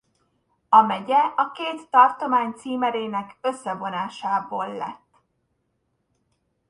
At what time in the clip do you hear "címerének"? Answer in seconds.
2.51-3.37